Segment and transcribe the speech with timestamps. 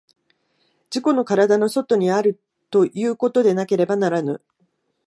[0.89, 2.39] 自己の身体の外にある
[2.71, 4.41] ということでなければならぬ。